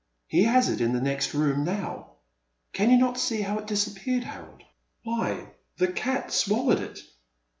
He 0.25 0.45
has 0.45 0.67
it 0.67 0.81
in 0.81 0.93
the 0.93 0.99
next 0.99 1.35
room 1.35 1.63
now. 1.63 2.13
Can 2.73 2.89
you 2.89 2.97
not 2.97 3.19
see 3.19 3.41
how 3.41 3.59
it 3.59 3.67
disappeared, 3.67 4.23
Harold? 4.23 4.63
Why, 5.03 5.51
the 5.77 5.91
cat 5.91 6.31
swallowed 6.33 6.79
it 6.79 6.97